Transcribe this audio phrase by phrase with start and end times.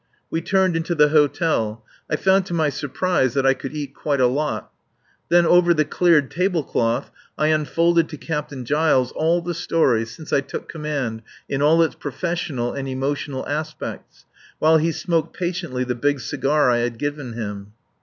[0.31, 1.85] We turned into the hotel.
[2.09, 4.71] I found to my surprise that I could eat quite a lot.
[5.29, 9.67] Then over the cleared table cloth I unfolded to Captain Giles the history of these
[9.67, 14.25] twenty days in all its professional and emotional aspects,
[14.57, 17.73] while he smoked patiently the big cigar I had given him.